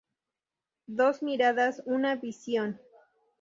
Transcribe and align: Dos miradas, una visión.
Dos 0.87 1.21
miradas, 1.21 1.83
una 1.85 2.15
visión. 2.15 2.79